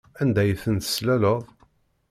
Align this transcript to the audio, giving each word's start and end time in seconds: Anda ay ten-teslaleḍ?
Anda 0.21 0.39
ay 0.43 0.51
ten-teslaleḍ? 0.63 1.43